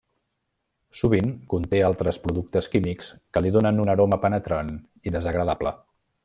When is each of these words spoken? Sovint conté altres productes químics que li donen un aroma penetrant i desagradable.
Sovint 1.01 1.27
conté 1.51 1.81
altres 1.89 2.19
productes 2.23 2.69
químics 2.77 3.11
que 3.37 3.45
li 3.47 3.53
donen 3.57 3.83
un 3.85 3.93
aroma 3.97 4.19
penetrant 4.25 4.73
i 5.11 5.15
desagradable. 5.19 5.77